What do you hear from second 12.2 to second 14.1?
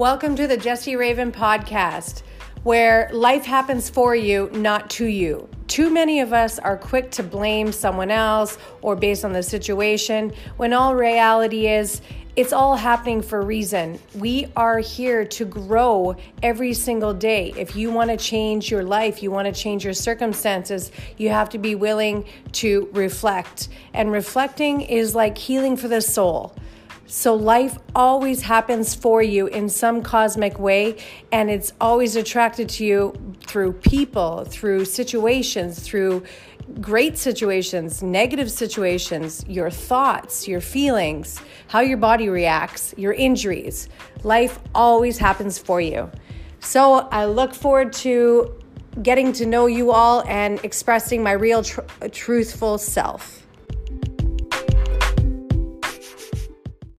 it's all happening for a reason.